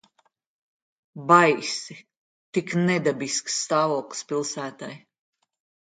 [1.31, 1.99] Baisi.
[2.57, 4.95] Tik nedabisks stāvoklis pilsētai.